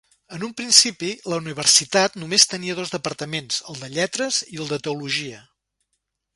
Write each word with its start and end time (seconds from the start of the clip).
En 0.35 0.43
un 0.45 0.53
principi, 0.61 1.09
la 1.33 1.37
universitat 1.41 2.17
només 2.23 2.47
tenia 2.55 2.77
dos 2.81 2.95
departaments, 2.95 3.61
el 3.75 3.79
de 3.85 3.93
Lletres 3.99 4.43
i 4.57 4.61
el 4.65 4.75
de 4.75 4.83
Teologia. 4.89 5.47